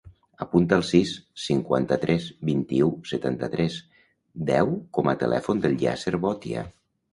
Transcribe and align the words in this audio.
Apunta 0.43 0.77
el 0.79 0.85
sis, 0.91 1.11
cinquanta-tres, 1.41 2.25
vint-i-u, 2.49 2.89
setanta-tres, 3.11 3.77
deu 4.51 4.75
com 4.99 5.15
a 5.15 5.17
telèfon 5.27 5.65
del 5.67 5.81
Yasser 5.87 6.17
Botia. 6.27 6.69